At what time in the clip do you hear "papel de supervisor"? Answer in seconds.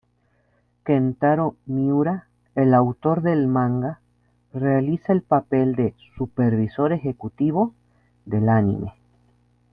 5.21-6.91